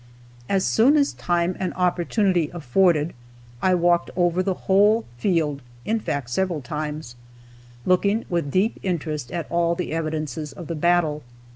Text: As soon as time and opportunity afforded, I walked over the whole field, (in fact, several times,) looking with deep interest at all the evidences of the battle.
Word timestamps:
As 0.49 0.65
soon 0.65 0.97
as 0.97 1.13
time 1.13 1.55
and 1.59 1.75
opportunity 1.75 2.49
afforded, 2.55 3.13
I 3.61 3.75
walked 3.75 4.09
over 4.15 4.41
the 4.41 4.55
whole 4.65 5.05
field, 5.19 5.61
(in 5.85 5.99
fact, 5.99 6.31
several 6.31 6.59
times,) 6.59 7.15
looking 7.85 8.25
with 8.27 8.49
deep 8.49 8.79
interest 8.81 9.31
at 9.31 9.45
all 9.51 9.75
the 9.75 9.91
evidences 9.91 10.53
of 10.53 10.65
the 10.65 10.73
battle. 10.75 11.21